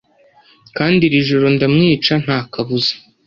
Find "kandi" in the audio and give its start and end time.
0.77-1.01